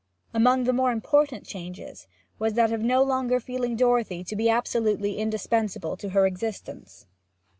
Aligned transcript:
Among 0.33 0.63
the 0.63 0.73
more 0.73 0.91
important 0.91 1.45
changes 1.45 2.07
was 2.39 2.53
that 2.55 2.71
of 2.73 2.81
no 2.81 3.03
longer 3.03 3.39
feeling 3.39 3.75
Dorothy 3.75 4.23
to 4.23 4.35
be 4.35 4.49
absolutely 4.49 5.19
indispensable 5.19 5.95
to 5.97 6.09
her 6.09 6.25
existence. 6.25 7.05